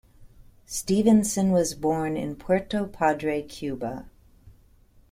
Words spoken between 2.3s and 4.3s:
Puerto Padre, Cuba.